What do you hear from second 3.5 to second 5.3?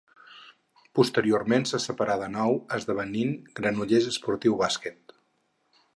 Granollers Esportiu Bàsquet.